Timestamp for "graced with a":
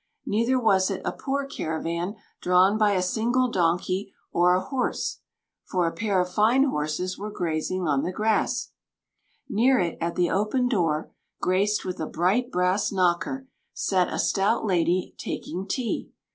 11.39-12.07